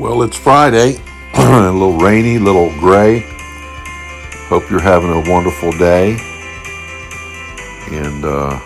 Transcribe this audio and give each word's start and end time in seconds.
Well, 0.00 0.22
it's 0.22 0.38
Friday, 0.38 0.96
a 1.34 1.70
little 1.70 1.98
rainy, 1.98 2.36
a 2.36 2.40
little 2.40 2.70
gray. 2.80 3.18
Hope 4.48 4.70
you're 4.70 4.80
having 4.80 5.10
a 5.10 5.30
wonderful 5.30 5.72
day. 5.72 6.16
And 7.90 8.24
uh, 8.24 8.58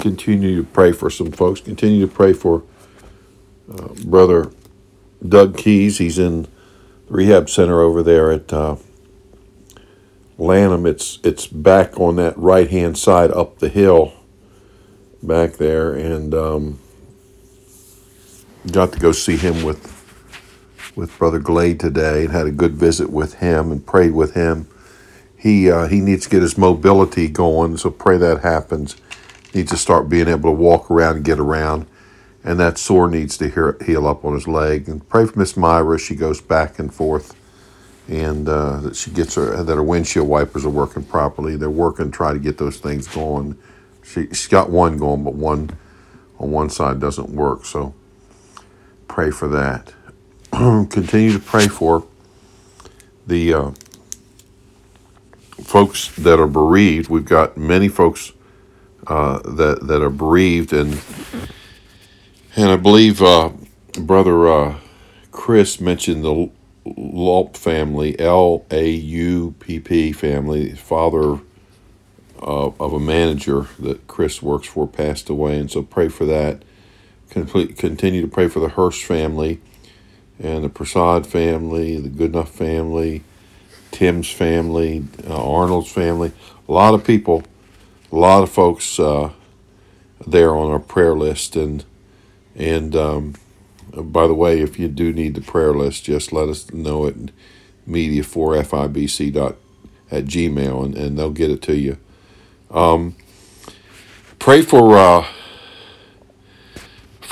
continue 0.00 0.56
to 0.56 0.64
pray 0.66 0.92
for 0.92 1.10
some 1.10 1.30
folks. 1.32 1.60
Continue 1.60 2.06
to 2.06 2.10
pray 2.10 2.32
for 2.32 2.62
uh, 3.70 3.88
Brother 4.06 4.50
Doug 5.22 5.58
Keys. 5.58 5.98
He's 5.98 6.18
in 6.18 6.44
the 6.44 6.48
rehab 7.08 7.50
center 7.50 7.82
over 7.82 8.02
there 8.02 8.32
at 8.32 8.50
uh, 8.54 8.76
Lanham. 10.38 10.86
It's, 10.86 11.18
it's 11.22 11.46
back 11.46 12.00
on 12.00 12.16
that 12.16 12.38
right 12.38 12.70
hand 12.70 12.96
side 12.96 13.30
up 13.30 13.58
the 13.58 13.68
hill 13.68 14.14
back 15.22 15.58
there. 15.58 15.92
And. 15.92 16.32
Um, 16.32 16.78
got 18.70 18.92
to 18.92 19.00
go 19.00 19.12
see 19.12 19.36
him 19.36 19.62
with 19.64 19.98
with 20.94 21.16
Brother 21.18 21.38
Glade 21.38 21.80
today 21.80 22.24
and 22.24 22.32
had 22.32 22.46
a 22.46 22.50
good 22.50 22.72
visit 22.72 23.10
with 23.10 23.34
him 23.34 23.72
and 23.72 23.84
prayed 23.84 24.12
with 24.12 24.34
him. 24.34 24.68
He 25.36 25.70
uh, 25.70 25.88
he 25.88 26.00
needs 26.00 26.24
to 26.24 26.30
get 26.30 26.42
his 26.42 26.56
mobility 26.56 27.28
going, 27.28 27.76
so 27.76 27.90
pray 27.90 28.18
that 28.18 28.40
happens. 28.40 28.96
Needs 29.54 29.70
to 29.72 29.76
start 29.76 30.08
being 30.08 30.28
able 30.28 30.50
to 30.50 30.56
walk 30.56 30.90
around 30.90 31.16
and 31.16 31.24
get 31.24 31.38
around, 31.38 31.86
and 32.44 32.58
that 32.60 32.78
sore 32.78 33.08
needs 33.08 33.36
to 33.38 33.48
heal, 33.50 33.74
heal 33.84 34.06
up 34.06 34.24
on 34.24 34.34
his 34.34 34.46
leg. 34.46 34.88
And 34.88 35.06
pray 35.08 35.26
for 35.26 35.38
Miss 35.38 35.56
Myra. 35.56 35.98
She 35.98 36.14
goes 36.14 36.40
back 36.40 36.78
and 36.78 36.94
forth, 36.94 37.34
and 38.08 38.48
uh, 38.48 38.78
that 38.78 38.96
she 38.96 39.10
gets 39.10 39.34
her 39.34 39.62
that 39.62 39.74
her 39.74 39.82
windshield 39.82 40.28
wipers 40.28 40.64
are 40.64 40.70
working 40.70 41.02
properly. 41.02 41.56
They're 41.56 41.70
working, 41.70 42.10
try 42.12 42.32
to 42.32 42.38
get 42.38 42.58
those 42.58 42.78
things 42.78 43.08
going. 43.08 43.58
She 44.04 44.28
she's 44.28 44.48
got 44.48 44.70
one 44.70 44.96
going, 44.96 45.24
but 45.24 45.34
one 45.34 45.70
on 46.38 46.52
one 46.52 46.70
side 46.70 47.00
doesn't 47.00 47.30
work. 47.30 47.64
So 47.64 47.94
pray 49.08 49.30
for 49.30 49.48
that. 49.48 49.92
Continue 50.52 51.32
to 51.32 51.38
pray 51.38 51.68
for 51.68 52.06
the 53.26 53.54
uh, 53.54 53.70
folks 55.62 56.14
that 56.16 56.38
are 56.40 56.46
bereaved. 56.46 57.08
We've 57.08 57.24
got 57.24 57.56
many 57.56 57.88
folks 57.88 58.32
uh, 59.06 59.38
that 59.40 59.86
that 59.86 60.02
are 60.02 60.10
bereaved, 60.10 60.72
and 60.72 61.00
and 62.56 62.70
I 62.70 62.76
believe 62.76 63.22
uh, 63.22 63.50
brother 63.98 64.48
uh, 64.48 64.78
Chris 65.30 65.80
mentioned 65.80 66.24
the 66.24 66.50
Laupp 66.86 67.56
family, 67.56 68.18
L 68.18 68.64
A 68.70 68.90
U 68.90 69.54
P 69.60 69.80
P 69.80 70.12
family, 70.12 70.74
father 70.74 71.40
of, 72.38 72.80
of 72.80 72.92
a 72.92 73.00
manager 73.00 73.68
that 73.78 74.06
Chris 74.08 74.42
works 74.42 74.66
for 74.66 74.86
passed 74.86 75.30
away, 75.30 75.58
and 75.58 75.70
so 75.70 75.82
pray 75.82 76.08
for 76.08 76.24
that 76.26 76.62
complete, 77.32 77.78
continue 77.78 78.20
to 78.20 78.28
pray 78.28 78.46
for 78.46 78.60
the 78.60 78.68
Hearst 78.68 79.04
family 79.04 79.58
and 80.38 80.62
the 80.62 80.68
Prasad 80.68 81.26
family, 81.26 81.98
the 81.98 82.10
Goodenough 82.10 82.48
family, 82.48 83.24
Tim's 83.90 84.30
family, 84.30 85.04
uh, 85.26 85.52
Arnold's 85.52 85.90
family. 85.90 86.32
A 86.68 86.72
lot 86.72 86.94
of 86.94 87.04
people, 87.04 87.42
a 88.12 88.16
lot 88.16 88.42
of 88.42 88.50
folks 88.50 89.00
uh, 89.00 89.30
there 90.26 90.54
on 90.54 90.70
our 90.70 90.78
prayer 90.78 91.14
list. 91.14 91.56
And 91.56 91.84
and 92.54 92.94
um, 92.94 93.34
by 93.94 94.26
the 94.26 94.34
way, 94.34 94.60
if 94.60 94.78
you 94.78 94.88
do 94.88 95.12
need 95.12 95.34
the 95.34 95.40
prayer 95.40 95.72
list, 95.72 96.04
just 96.04 96.32
let 96.32 96.50
us 96.50 96.70
know 96.70 97.06
at 97.06 97.14
media4fibc 97.88 99.32
dot 99.32 99.56
at 100.10 100.26
gmail 100.26 100.84
and, 100.84 100.94
and 100.94 101.18
they'll 101.18 101.30
get 101.30 101.50
it 101.50 101.62
to 101.62 101.76
you. 101.76 101.96
Um, 102.70 103.16
pray 104.38 104.60
for 104.60 104.96
uh, 104.98 105.26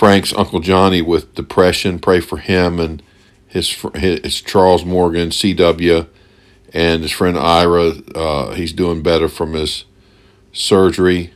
Frank's 0.01 0.33
Uncle 0.33 0.61
Johnny 0.61 1.03
with 1.03 1.35
depression. 1.35 1.99
Pray 1.99 2.21
for 2.21 2.39
him 2.39 2.81
and 2.81 3.03
his, 3.47 3.71
his 3.97 4.41
Charles 4.41 4.83
Morgan, 4.83 5.29
CW, 5.29 6.09
and 6.73 7.03
his 7.03 7.13
friend 7.13 7.37
Ira. 7.37 7.93
Uh, 8.15 8.55
he's 8.55 8.73
doing 8.73 9.03
better 9.03 9.29
from 9.29 9.53
his 9.53 9.85
surgery. 10.55 11.35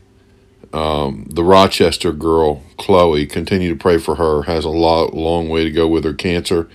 Um, 0.72 1.26
the 1.28 1.44
Rochester 1.44 2.10
girl, 2.14 2.62
Chloe, 2.78 3.26
continue 3.26 3.68
to 3.68 3.78
pray 3.78 3.98
for 3.98 4.14
her. 4.14 4.44
Has 4.44 4.64
a 4.64 4.70
lot, 4.70 5.12
long 5.12 5.50
way 5.50 5.64
to 5.64 5.70
go 5.70 5.86
with 5.86 6.04
her 6.04 6.14
cancer. 6.14 6.66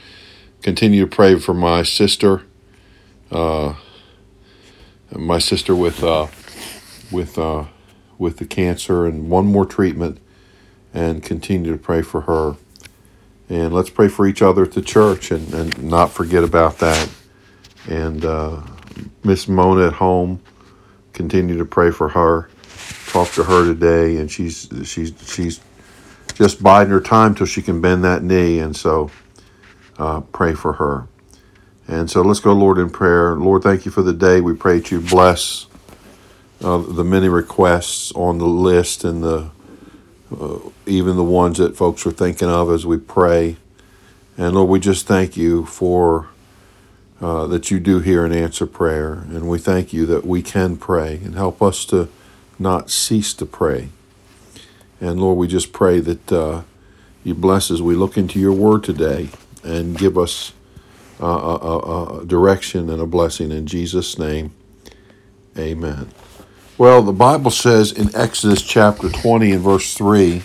Continue 0.62 1.06
to 1.06 1.16
pray 1.16 1.40
for 1.40 1.56
my 1.56 1.82
sister. 1.82 2.44
Uh, 3.32 3.74
my 5.12 5.40
sister 5.40 5.76
with 5.76 6.04
uh, 6.04 6.28
with 7.12 7.40
uh, 7.40 7.66
with 8.20 8.38
the 8.38 8.46
cancer 8.46 9.08
and 9.08 9.32
one 9.32 9.48
more 9.48 9.66
treatment 9.66 10.20
and 10.94 11.24
continue 11.24 11.72
to 11.72 11.78
pray 11.78 12.02
for 12.02 12.22
her. 12.22 12.56
And 13.50 13.74
let's 13.74 13.90
pray 13.90 14.08
for 14.08 14.28
each 14.28 14.42
other 14.42 14.64
at 14.64 14.74
the 14.74 14.82
church 14.82 15.32
and, 15.32 15.54
and 15.54 15.84
not 15.84 16.12
forget 16.12 16.44
about 16.44 16.78
that. 16.80 17.10
And 17.88 18.24
uh, 18.24 18.62
Miss 19.24 19.48
Mona 19.48 19.88
at 19.88 19.94
home, 19.94 20.42
continue 21.14 21.58
to 21.58 21.66
pray 21.66 21.92
for 21.92 22.10
her. 22.10 22.50
Talk 23.08 23.30
to 23.32 23.44
her 23.44 23.66
today, 23.66 24.18
and 24.18 24.32
she's 24.32 24.70
she's 24.84 25.14
she's 25.26 25.60
just 26.36 26.62
biding 26.62 26.92
her 26.92 27.02
time 27.02 27.34
till 27.34 27.48
she 27.48 27.62
can 27.62 27.82
bend 27.82 28.04
that 28.04 28.22
knee, 28.24 28.60
and 28.60 28.76
so 28.76 29.10
uh, 29.98 30.22
pray 30.22 30.54
for 30.54 30.74
her. 30.74 31.08
And 31.88 32.10
so 32.10 32.22
let's 32.22 32.40
go, 32.40 32.54
Lord, 32.54 32.78
in 32.78 32.92
prayer. 32.92 33.36
Lord, 33.36 33.64
thank 33.64 33.84
you 33.84 33.92
for 33.92 34.04
the 34.04 34.14
day. 34.14 34.42
We 34.42 34.54
pray 34.54 34.78
that 34.78 34.92
you 34.92 35.02
bless 35.02 35.66
uh, 36.64 36.78
the 36.78 37.04
many 37.04 37.30
requests 37.30 38.12
on 38.12 38.38
the 38.38 38.46
list 38.46 39.04
and 39.04 39.24
the 39.24 39.50
uh, 40.38 40.60
even 40.86 41.16
the 41.16 41.24
ones 41.24 41.58
that 41.58 41.76
folks 41.76 42.06
are 42.06 42.12
thinking 42.12 42.50
of 42.50 42.70
as 42.70 42.86
we 42.86 42.98
pray. 42.98 43.58
And 44.38 44.56
Lord, 44.56 44.70
we 44.70 44.80
just 44.80 45.08
thank 45.08 45.36
you 45.36 45.66
for 45.66 46.30
uh, 47.22 47.48
that 47.48 47.70
you 47.70 47.80
do 47.80 48.00
hear 48.00 48.24
and 48.24 48.34
answer 48.34 48.66
prayer. 48.66 49.14
And 49.14 49.50
we 49.50 49.58
thank 49.58 49.92
you 49.92 50.06
that 50.06 50.26
we 50.26 50.42
can 50.42 50.78
pray 50.78 51.16
and 51.24 51.36
help 51.36 51.62
us 51.62 51.84
to 51.86 52.10
not 52.58 52.90
cease 52.90 53.34
to 53.36 53.46
pray. 53.46 53.90
And 55.02 55.20
Lord, 55.20 55.38
we 55.38 55.48
just 55.48 55.72
pray 55.72 56.00
that 56.00 56.32
uh, 56.32 56.62
you 57.24 57.34
bless 57.34 57.72
as 57.72 57.82
we 57.82 57.96
look 57.96 58.18
into 58.18 58.40
your 58.40 58.54
word 58.54 58.84
today 58.84 59.30
and 59.64 59.98
give 59.98 60.18
us 60.18 60.54
uh, 61.22 61.26
a, 61.26 61.56
a, 61.56 62.20
a 62.20 62.26
direction 62.26 62.90
and 62.90 63.02
a 63.02 63.06
blessing 63.06 63.52
in 63.52 63.66
Jesus' 63.66 64.18
name. 64.18 64.54
Amen. 65.58 66.10
Well, 66.80 67.02
the 67.02 67.12
Bible 67.12 67.52
says 67.52 67.92
in 67.92 68.16
Exodus 68.16 68.62
chapter 68.62 69.10
20 69.10 69.52
and 69.52 69.62
verse 69.62 69.94
3 69.96 70.44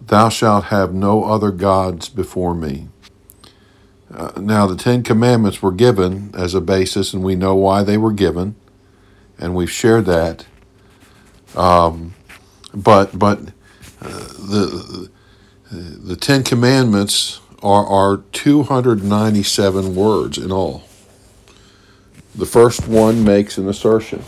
Thou 0.00 0.28
shalt 0.28 0.66
have 0.66 0.94
no 0.94 1.24
other 1.24 1.50
gods 1.50 2.08
before 2.08 2.54
me. 2.54 2.86
Uh, 4.08 4.30
now, 4.40 4.68
the 4.68 4.76
Ten 4.76 5.02
Commandments 5.02 5.60
were 5.60 5.72
given 5.72 6.30
as 6.34 6.54
a 6.54 6.60
basis, 6.60 7.12
and 7.12 7.24
we 7.24 7.34
know 7.34 7.56
why 7.56 7.82
they 7.82 7.98
were 7.98 8.12
given, 8.12 8.54
and 9.40 9.56
we've 9.56 9.68
shared 9.68 10.06
that. 10.06 10.46
Um, 11.56 12.14
but 12.72 13.18
but 13.18 13.40
uh, 14.00 14.28
the, 14.38 15.10
the 15.68 16.14
Ten 16.14 16.44
Commandments 16.44 17.40
are, 17.60 17.84
are 17.86 18.18
297 18.30 19.96
words 19.96 20.38
in 20.38 20.52
all. 20.52 20.84
The 22.34 22.46
first 22.46 22.86
one 22.86 23.24
makes 23.24 23.58
an 23.58 23.68
assertion, 23.68 24.22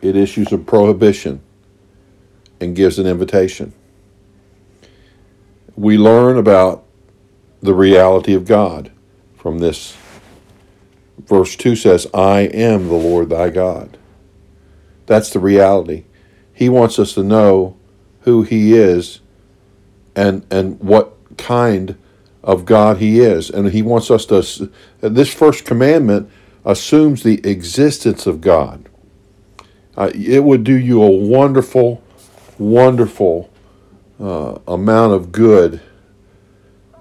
it 0.00 0.16
issues 0.16 0.52
a 0.52 0.58
prohibition 0.58 1.40
and 2.60 2.74
gives 2.74 2.98
an 2.98 3.06
invitation. 3.06 3.72
We 5.76 5.98
learn 5.98 6.36
about 6.38 6.84
the 7.60 7.74
reality 7.74 8.34
of 8.34 8.46
God 8.46 8.90
from 9.36 9.58
this. 9.58 9.96
Verse 11.18 11.54
2 11.56 11.76
says, 11.76 12.06
I 12.12 12.40
am 12.40 12.88
the 12.88 12.94
Lord 12.94 13.30
thy 13.30 13.50
God. 13.50 13.96
That's 15.06 15.30
the 15.30 15.38
reality. 15.38 16.04
He 16.52 16.68
wants 16.68 16.98
us 16.98 17.14
to 17.14 17.22
know 17.22 17.76
who 18.22 18.42
he 18.42 18.74
is 18.74 19.20
and 20.14 20.46
and 20.50 20.78
what 20.80 21.16
kind 21.36 21.96
of 22.42 22.64
God 22.64 22.98
he 22.98 23.20
is. 23.20 23.50
And 23.50 23.70
he 23.70 23.82
wants 23.82 24.10
us 24.10 24.26
to, 24.26 24.70
this 25.00 25.32
first 25.32 25.64
commandment 25.64 26.30
assumes 26.64 27.22
the 27.22 27.46
existence 27.48 28.26
of 28.26 28.40
God. 28.40 28.88
Uh, 29.96 30.10
it 30.14 30.42
would 30.42 30.64
do 30.64 30.74
you 30.74 31.02
a 31.02 31.10
wonderful, 31.10 32.02
wonderful 32.58 33.50
uh, 34.20 34.58
amount 34.66 35.12
of 35.12 35.32
good 35.32 35.80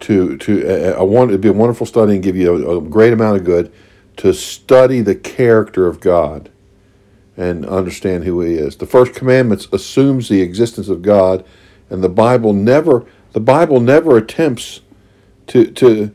to, 0.01 0.38
to 0.39 0.95
uh, 0.95 0.99
I 0.99 1.03
want 1.03 1.29
it'd 1.29 1.41
be 1.41 1.47
a 1.47 1.53
wonderful 1.53 1.85
study 1.85 2.15
and 2.15 2.23
give 2.23 2.35
you 2.35 2.67
a, 2.67 2.77
a 2.77 2.81
great 2.81 3.13
amount 3.13 3.38
of 3.38 3.45
good 3.45 3.71
to 4.17 4.33
study 4.33 5.01
the 5.01 5.15
character 5.15 5.88
of 5.88 5.99
God 5.99 6.49
and 7.38 7.65
understand 7.65 8.23
who 8.23 8.41
he 8.41 8.55
is. 8.55 8.75
The 8.75 8.85
first 8.85 9.13
commandment 9.13 9.67
assumes 9.71 10.27
the 10.27 10.41
existence 10.41 10.89
of 10.89 11.01
God 11.01 11.45
and 11.89 12.03
the 12.03 12.09
Bible 12.09 12.53
never 12.53 13.05
the 13.33 13.39
Bible 13.39 13.79
never 13.79 14.17
attempts 14.17 14.81
to 15.51 15.65
to 15.65 16.12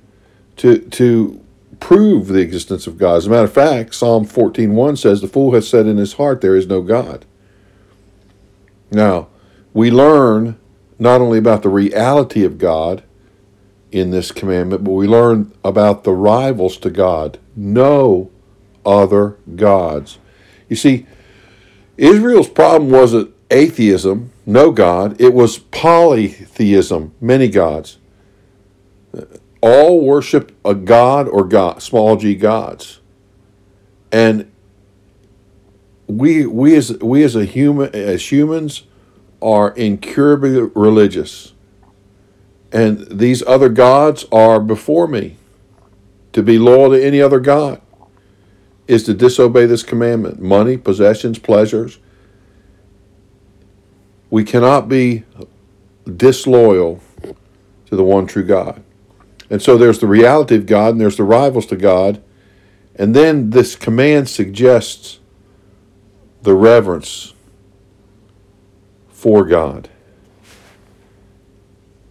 to 0.57 0.79
to 0.79 1.41
prove 1.79 2.29
the 2.29 2.41
existence 2.41 2.87
of 2.87 2.97
God. 2.97 3.17
As 3.17 3.27
a 3.27 3.31
matter 3.31 3.45
of 3.45 3.53
fact, 3.53 3.95
Psalm 3.95 4.25
14:1 4.25 4.97
says, 4.97 5.21
"The 5.21 5.29
fool 5.29 5.53
has 5.53 5.69
said 5.69 5.87
in 5.87 5.99
his 5.99 6.15
heart, 6.15 6.41
there 6.41 6.57
is 6.57 6.67
no 6.67 6.81
God." 6.81 7.27
Now, 8.91 9.29
we 9.75 9.91
learn 9.91 10.57
not 10.99 11.21
only 11.21 11.37
about 11.37 11.63
the 11.63 11.69
reality 11.69 12.45
of 12.45 12.57
God 12.57 13.03
in 13.93 14.11
this 14.11 14.33
commandment, 14.33 14.85
but 14.85 14.93
we 14.93 15.07
learn 15.07 15.53
about 15.63 16.05
the 16.05 16.15
rivals 16.15 16.79
to 16.79 16.89
God. 16.89 17.39
No 17.55 18.31
other 18.87 19.37
gods. 19.55 20.19
You 20.71 20.77
see, 20.77 21.05
Israel's 21.99 22.49
problem 22.49 22.91
wasn't 22.91 23.31
atheism, 23.51 24.31
no 24.47 24.71
God, 24.71 25.21
it 25.21 25.35
was 25.35 25.59
polytheism, 25.59 27.13
many 27.21 27.49
gods. 27.49 27.99
All 29.69 30.01
worship 30.01 30.53
a 30.65 30.77
god 30.77 31.27
or 31.27 31.43
god, 31.43 31.83
small 31.83 32.15
g 32.17 32.37
gods. 32.37 33.01
And 34.13 34.49
we 36.07 36.47
we 36.47 36.77
as 36.77 36.97
we 36.99 37.25
as 37.25 37.35
a 37.35 37.45
human 37.45 37.93
as 37.93 38.31
humans 38.31 38.85
are 39.43 39.73
incurably 39.73 40.71
religious. 40.77 41.53
And 42.71 43.09
these 43.11 43.43
other 43.45 43.69
gods 43.69 44.25
are 44.31 44.61
before 44.61 45.09
me. 45.09 45.37
To 46.35 46.45
be 46.45 46.61
loyal 46.61 46.91
to 46.91 47.05
any 47.05 47.21
other 47.21 47.41
God 47.41 47.81
is 48.87 49.03
to 49.05 49.15
disobey 49.15 49.67
this 49.67 49.83
commandment 49.83 50.41
money, 50.41 50.77
possessions, 50.77 51.41
pleasures. 51.41 51.99
We 54.31 54.45
cannot 54.45 54.89
be 54.89 55.25
disloyal 56.17 57.01
to 57.87 57.97
the 57.97 58.05
one 58.05 58.29
true 58.29 58.45
God. 58.45 58.85
And 59.49 59.63
so 59.63 59.77
there's 59.77 59.99
the 59.99 60.07
reality 60.07 60.57
of 60.57 60.67
God 60.67 60.93
and 60.93 61.01
there's 61.01 61.17
the 61.17 61.25
rivals 61.25 61.67
to 61.67 61.77
God. 61.77 62.23
And 62.97 63.15
then 63.15 63.51
this 63.51 63.77
command 63.77 64.29
suggests 64.29 65.21
the 66.43 66.55
reverence 66.55 67.35
for 69.09 69.45
God. 69.45 69.89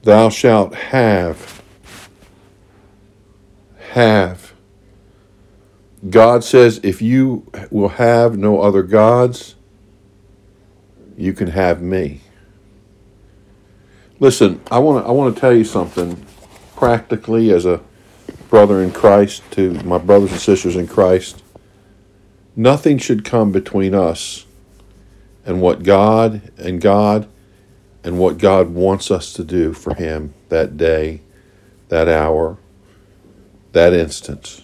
Thou 0.04 0.30
shalt 0.30 0.76
have, 0.76 1.64
have. 3.90 4.54
God 6.10 6.44
says, 6.44 6.80
if 6.84 7.02
you 7.02 7.50
will 7.72 7.90
have 7.90 8.38
no 8.38 8.62
other 8.62 8.84
gods, 8.84 9.56
you 11.18 11.34
can 11.34 11.48
have 11.48 11.82
me. 11.82 12.22
Listen, 14.20 14.62
I 14.70 14.80
want 14.80 15.04
to 15.04 15.10
I 15.10 15.12
want 15.12 15.36
to 15.36 15.42
tell 15.42 15.54
you 15.54 15.64
something 15.64 16.24
practically 16.76 17.52
as 17.52 17.66
a 17.66 17.82
brother 18.50 18.82
in 18.82 18.92
Christ 18.92 19.44
to 19.52 19.74
my 19.84 19.98
brothers 19.98 20.32
and 20.32 20.40
sisters 20.40 20.76
in 20.76 20.88
Christ. 20.88 21.44
Nothing 22.56 22.98
should 22.98 23.26
come 23.26 23.52
between 23.52 23.94
us 23.94 24.46
and 25.46 25.62
what 25.62 25.84
God 25.84 26.52
and 26.58 26.80
God 26.80 27.28
and 28.04 28.20
what 28.20 28.38
God 28.38 28.70
wants 28.70 29.12
us 29.12 29.34
to 29.34 29.44
do 29.44 29.74
for 29.74 29.94
Him 29.94 30.34
that 30.50 30.78
day, 30.78 31.22
that 31.90 32.08
hour, 32.08 32.58
that 33.72 33.94
instant. 33.94 34.62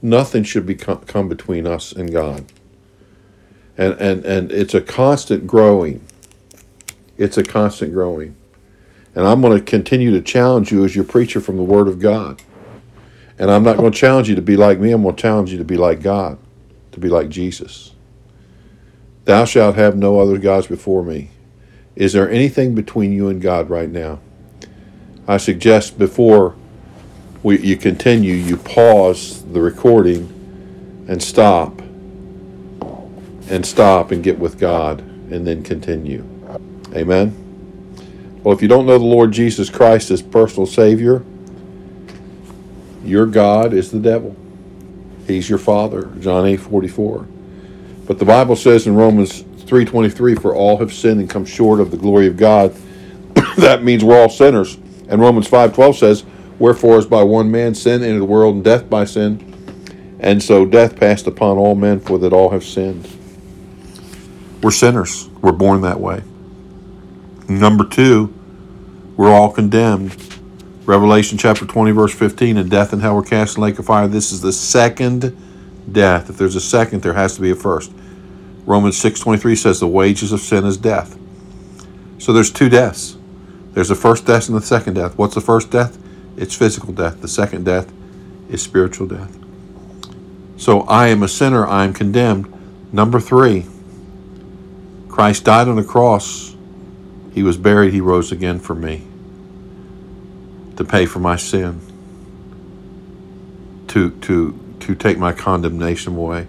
Nothing 0.00 0.44
should 0.44 0.64
be 0.64 0.74
come 0.76 1.28
between 1.28 1.66
us 1.66 1.92
and 1.92 2.12
God. 2.12 2.46
And, 3.76 3.94
and, 4.00 4.24
and 4.24 4.52
it's 4.52 4.74
a 4.74 4.80
constant 4.80 5.46
growing. 5.46 6.04
It's 7.16 7.36
a 7.36 7.42
constant 7.42 7.92
growing. 7.92 8.36
And 9.14 9.26
I'm 9.26 9.40
going 9.40 9.58
to 9.58 9.64
continue 9.64 10.10
to 10.12 10.20
challenge 10.20 10.70
you 10.70 10.84
as 10.84 10.94
your 10.94 11.04
preacher 11.04 11.40
from 11.40 11.56
the 11.56 11.62
Word 11.62 11.88
of 11.88 11.98
God. 11.98 12.42
And 13.38 13.50
I'm 13.50 13.62
not 13.62 13.76
going 13.76 13.92
to 13.92 13.98
challenge 13.98 14.28
you 14.28 14.34
to 14.34 14.42
be 14.42 14.56
like 14.56 14.78
me. 14.78 14.90
I'm 14.90 15.02
going 15.02 15.14
to 15.14 15.22
challenge 15.22 15.52
you 15.52 15.58
to 15.58 15.64
be 15.64 15.76
like 15.76 16.02
God, 16.02 16.38
to 16.92 17.00
be 17.00 17.08
like 17.08 17.28
Jesus. 17.28 17.92
Thou 19.24 19.44
shalt 19.44 19.76
have 19.76 19.96
no 19.96 20.20
other 20.20 20.38
gods 20.38 20.66
before 20.66 21.04
me. 21.04 21.30
Is 21.94 22.12
there 22.12 22.30
anything 22.30 22.74
between 22.74 23.12
you 23.12 23.28
and 23.28 23.42
God 23.42 23.70
right 23.70 23.90
now? 23.90 24.20
I 25.26 25.36
suggest 25.36 25.98
before 25.98 26.54
we, 27.42 27.58
you 27.60 27.76
continue, 27.76 28.34
you 28.34 28.56
pause 28.56 29.44
the 29.52 29.60
recording 29.60 30.34
and 31.08 31.22
stop. 31.22 31.80
And 33.50 33.64
stop 33.64 34.10
and 34.10 34.22
get 34.22 34.38
with 34.38 34.58
God 34.58 35.00
and 35.00 35.46
then 35.46 35.62
continue. 35.62 36.24
Amen. 36.94 37.47
Well, 38.48 38.56
if 38.56 38.62
you 38.62 38.68
don't 38.68 38.86
know 38.86 38.96
the 38.96 39.04
Lord 39.04 39.30
Jesus 39.32 39.68
Christ 39.68 40.10
as 40.10 40.22
personal 40.22 40.64
Savior, 40.64 41.22
your 43.04 43.26
God 43.26 43.74
is 43.74 43.90
the 43.90 43.98
devil. 43.98 44.34
He's 45.26 45.50
your 45.50 45.58
father, 45.58 46.06
John 46.18 46.46
8 46.46 46.56
44. 46.56 47.26
But 48.06 48.18
the 48.18 48.24
Bible 48.24 48.56
says 48.56 48.86
in 48.86 48.94
Romans 48.94 49.44
3:23 49.66 50.34
for 50.34 50.54
all 50.54 50.78
have 50.78 50.94
sinned 50.94 51.20
and 51.20 51.28
come 51.28 51.44
short 51.44 51.78
of 51.78 51.90
the 51.90 51.98
glory 51.98 52.26
of 52.26 52.38
God. 52.38 52.72
that 53.58 53.84
means 53.84 54.02
we're 54.02 54.18
all 54.18 54.30
sinners. 54.30 54.78
And 55.10 55.20
Romans 55.20 55.46
5:12 55.46 55.96
says, 55.96 56.24
"Wherefore 56.58 56.96
is 56.96 57.04
by 57.04 57.24
one 57.24 57.50
man 57.50 57.74
sin 57.74 58.02
entered 58.02 58.20
the 58.20 58.24
world 58.24 58.54
and 58.54 58.64
death 58.64 58.88
by 58.88 59.04
sin, 59.04 59.40
and 60.20 60.42
so 60.42 60.64
death 60.64 60.96
passed 60.98 61.26
upon 61.26 61.58
all 61.58 61.74
men 61.74 62.00
for 62.00 62.18
that 62.20 62.32
all 62.32 62.48
have 62.48 62.64
sinned." 62.64 63.06
We're 64.62 64.70
sinners. 64.70 65.28
We're 65.42 65.52
born 65.52 65.82
that 65.82 66.00
way. 66.00 66.22
Number 67.46 67.84
2, 67.84 68.34
we're 69.18 69.32
all 69.32 69.50
condemned. 69.50 70.16
Revelation 70.86 71.36
chapter 71.38 71.66
20 71.66 71.90
verse 71.90 72.14
15 72.14 72.56
and 72.56 72.70
death 72.70 72.92
and 72.92 73.02
hell 73.02 73.16
were 73.16 73.22
cast 73.24 73.56
in 73.56 73.62
lake 73.64 73.78
of 73.80 73.86
fire. 73.86 74.06
This 74.06 74.30
is 74.30 74.40
the 74.40 74.52
second 74.52 75.36
death. 75.90 76.30
If 76.30 76.38
there's 76.38 76.54
a 76.54 76.60
second, 76.60 77.02
there 77.02 77.14
has 77.14 77.34
to 77.34 77.42
be 77.42 77.50
a 77.50 77.56
first. 77.56 77.90
Romans 78.64 78.96
6:23 78.96 79.56
says 79.56 79.80
the 79.80 79.88
wages 79.88 80.30
of 80.30 80.40
sin 80.40 80.64
is 80.64 80.76
death. 80.76 81.18
So 82.18 82.32
there's 82.32 82.52
two 82.52 82.68
deaths. 82.68 83.16
There's 83.72 83.88
the 83.88 83.96
first 83.96 84.24
death 84.24 84.48
and 84.48 84.56
the 84.56 84.64
second 84.64 84.94
death. 84.94 85.18
What's 85.18 85.34
the 85.34 85.40
first 85.40 85.72
death? 85.72 85.98
It's 86.36 86.54
physical 86.54 86.92
death. 86.92 87.20
The 87.20 87.28
second 87.28 87.64
death 87.64 87.92
is 88.48 88.62
spiritual 88.62 89.08
death. 89.08 89.36
So 90.56 90.82
I 90.82 91.08
am 91.08 91.24
a 91.24 91.28
sinner, 91.28 91.66
I 91.66 91.84
am 91.84 91.92
condemned. 91.92 92.46
Number 92.92 93.18
3. 93.18 93.66
Christ 95.08 95.44
died 95.44 95.66
on 95.66 95.74
the 95.74 95.82
cross. 95.82 96.54
He 97.34 97.42
was 97.42 97.56
buried, 97.56 97.92
he 97.92 98.00
rose 98.00 98.30
again 98.30 98.60
for 98.60 98.76
me 98.76 99.07
to 100.78 100.84
pay 100.84 101.06
for 101.06 101.18
my 101.18 101.34
sin. 101.34 101.80
To 103.88 104.10
to 104.10 104.58
to 104.78 104.94
take 104.94 105.18
my 105.18 105.32
condemnation 105.32 106.14
away. 106.14 106.46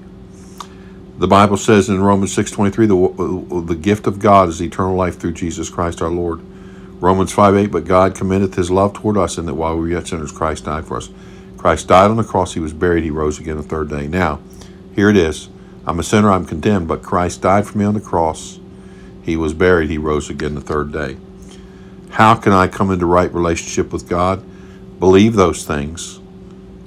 The 1.17 1.27
Bible 1.27 1.57
says 1.57 1.89
in 1.89 1.99
Romans 1.99 2.31
6:23 2.35 2.87
the 2.87 3.61
the 3.61 3.75
gift 3.75 4.05
of 4.05 4.19
God 4.19 4.47
is 4.47 4.61
eternal 4.61 4.95
life 4.95 5.19
through 5.19 5.33
Jesus 5.33 5.69
Christ 5.69 6.01
our 6.01 6.11
Lord. 6.11 6.41
Romans 7.01 7.33
5:8 7.33 7.71
but 7.71 7.85
God 7.85 8.13
commendeth 8.13 8.53
his 8.53 8.69
love 8.69 8.93
toward 8.93 9.17
us 9.17 9.39
in 9.39 9.47
that 9.47 9.55
while 9.55 9.75
we 9.75 9.81
were 9.81 9.89
yet 9.89 10.07
sinners 10.07 10.31
Christ 10.31 10.65
died 10.65 10.85
for 10.85 10.97
us. 10.97 11.09
Christ 11.57 11.87
died 11.87 12.11
on 12.11 12.17
the 12.17 12.23
cross, 12.23 12.53
he 12.53 12.59
was 12.59 12.71
buried, 12.71 13.03
he 13.03 13.09
rose 13.09 13.39
again 13.39 13.57
the 13.57 13.63
third 13.63 13.89
day. 13.89 14.07
Now, 14.07 14.39
here 14.95 15.09
it 15.09 15.17
is. 15.17 15.49
I'm 15.87 15.99
a 15.99 16.03
sinner, 16.03 16.31
I'm 16.31 16.45
condemned, 16.45 16.87
but 16.87 17.01
Christ 17.01 17.41
died 17.41 17.65
for 17.65 17.79
me 17.79 17.83
on 17.83 17.95
the 17.95 17.99
cross. 17.99 18.59
He 19.23 19.35
was 19.35 19.55
buried, 19.55 19.89
he 19.89 19.97
rose 19.97 20.29
again 20.29 20.53
the 20.53 20.61
third 20.61 20.93
day. 20.93 21.17
How 22.11 22.35
can 22.35 22.53
I 22.53 22.67
come 22.67 22.91
into 22.91 23.05
right 23.05 23.33
relationship 23.33 23.93
with 23.93 24.09
God? 24.09 24.43
Believe 24.99 25.35
those 25.35 25.65
things. 25.65 26.19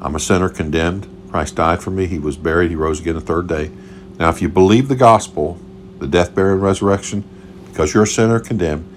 I'm 0.01 0.15
a 0.15 0.21
sinner 0.21 0.49
condemned. 0.49 1.09
Christ 1.31 1.57
died 1.57 1.83
for 1.83 1.91
me. 1.91 2.07
He 2.07 2.19
was 2.19 2.37
buried. 2.37 2.71
He 2.71 2.77
rose 2.77 3.01
again 3.01 3.15
the 3.15 3.21
third 3.21 3.47
day. 3.47 3.71
Now, 4.19 4.29
if 4.29 4.43
you 4.43 4.49
believe 4.49 4.89
the 4.89 4.97
gospel, 4.97 5.59
the 5.99 6.07
death, 6.07 6.35
burial, 6.35 6.55
and 6.55 6.63
resurrection, 6.63 7.25
because 7.69 7.95
you're 7.95 8.03
a 8.03 8.07
sinner 8.07 8.39
condemned, 8.39 8.89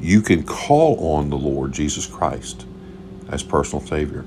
you 0.00 0.22
can 0.22 0.42
call 0.44 1.16
on 1.16 1.30
the 1.30 1.36
Lord 1.36 1.72
Jesus 1.72 2.06
Christ 2.06 2.64
as 3.28 3.42
personal 3.42 3.84
Savior. 3.84 4.24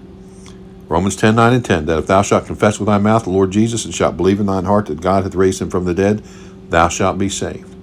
Romans 0.88 1.16
10 1.16 1.36
9 1.36 1.54
and 1.54 1.64
10 1.66 1.86
that 1.86 2.00
if 2.00 2.08
thou 2.08 2.22
shalt 2.22 2.48
confess 2.48 2.80
with 2.80 2.88
thy 2.88 2.98
mouth 2.98 3.24
the 3.24 3.30
Lord 3.30 3.52
Jesus 3.52 3.86
and 3.86 3.94
shalt 3.94 4.18
believe 4.18 4.40
in 4.40 4.48
thine 4.48 4.66
heart 4.66 4.88
that 4.88 5.02
God 5.02 5.24
hath 5.24 5.36
raised 5.36 5.62
him 5.62 5.70
from 5.70 5.86
the 5.86 5.94
dead, 5.94 6.24
thou 6.70 6.90
shalt 6.90 7.18
be 7.18 7.30
saved. 7.30 7.76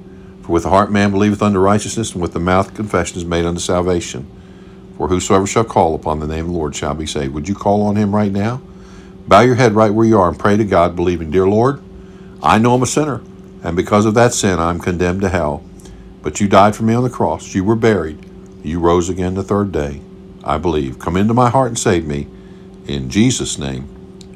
For 0.47 0.53
with 0.53 0.62
the 0.62 0.71
heart 0.71 0.93
man 0.93 1.11
believeth 1.11 1.43
unto 1.43 1.59
righteousness, 1.59 2.12
and 2.12 2.23
with 2.23 2.33
the 2.33 2.38
mouth 2.38 2.73
confession 2.73 3.19
is 3.19 3.25
made 3.25 3.45
unto 3.45 3.59
salvation. 3.59 4.31
For 4.97 5.09
whosoever 5.09 5.45
shall 5.45 5.65
call 5.65 5.97
upon 5.97 6.21
the 6.21 6.26
name 6.29 6.45
of 6.45 6.53
the 6.53 6.57
Lord 6.57 6.76
shall 6.76 6.95
be 6.95 7.05
saved. 7.05 7.35
Would 7.35 7.49
you 7.49 7.57
call 7.57 7.83
on 7.83 7.97
him 7.97 8.15
right 8.15 8.31
now? 8.31 8.62
Bow 9.26 9.41
your 9.41 9.57
head 9.57 9.73
right 9.73 9.93
where 9.93 10.07
you 10.07 10.21
are 10.21 10.29
and 10.29 10.38
pray 10.38 10.57
to 10.57 10.65
God, 10.65 10.95
believing, 10.95 11.33
Dear 11.33 11.49
Lord, 11.49 11.83
I 12.45 12.59
know 12.59 12.75
I'm 12.75 12.83
a 12.85 12.87
sinner, 12.87 13.23
and 13.65 13.75
because 13.75 14.07
of 14.07 14.15
that 14.15 14.33
sin, 14.33 14.61
I'm 14.61 14.79
condemned 14.79 15.23
to 15.23 15.31
hell. 15.31 15.65
But 16.23 16.41
you 16.41 16.47
died 16.47 16.76
for 16.76 16.85
me 16.85 16.95
on 16.95 17.03
the 17.03 17.11
cross. 17.11 17.53
You 17.53 17.65
were 17.65 17.75
buried. 17.75 18.25
You 18.62 18.79
rose 18.79 19.09
again 19.09 19.35
the 19.35 19.43
third 19.43 19.73
day. 19.73 20.00
I 20.45 20.59
believe. 20.59 21.00
Come 21.00 21.17
into 21.17 21.35
my 21.35 21.50
heart 21.50 21.69
and 21.69 21.79
save 21.79 22.07
me. 22.07 22.29
In 22.87 23.11
Jesus' 23.11 23.59
name, 23.59 23.88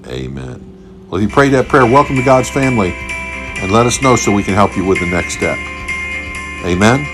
amen. 0.09 1.07
Well, 1.09 1.21
if 1.21 1.29
you 1.29 1.33
prayed 1.33 1.53
that 1.53 1.69
prayer, 1.69 1.87
welcome 1.87 2.17
to 2.17 2.25
God's 2.25 2.51
family 2.51 2.95
and 2.95 3.71
let 3.71 3.87
us 3.87 4.03
know 4.03 4.17
so 4.17 4.33
we 4.33 4.43
can 4.43 4.55
help 4.55 4.77
you 4.77 4.85
with 4.85 4.99
the 4.99 5.07
next 5.07 5.35
step. 5.35 5.57
Amen. 6.65 7.05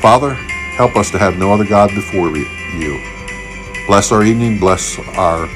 Father, 0.00 0.34
help 0.34 0.96
us 0.96 1.10
to 1.10 1.18
have 1.18 1.38
no 1.38 1.52
other 1.52 1.64
God 1.64 1.94
before 1.94 2.36
you. 2.36 3.00
Bless 3.86 4.12
our 4.12 4.22
evening, 4.22 4.58
bless 4.58 4.98
our 5.16 5.48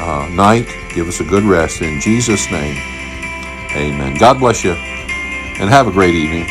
uh, 0.00 0.28
night. 0.30 0.68
Give 0.94 1.08
us 1.08 1.20
a 1.20 1.24
good 1.24 1.44
rest. 1.44 1.82
In 1.82 2.00
Jesus' 2.00 2.50
name, 2.50 2.76
amen. 3.72 4.16
God 4.18 4.38
bless 4.38 4.64
you 4.64 4.72
and 4.72 5.70
have 5.70 5.86
a 5.88 5.92
great 5.92 6.14
evening. 6.14 6.46